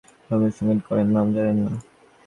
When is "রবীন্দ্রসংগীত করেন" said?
0.29-1.07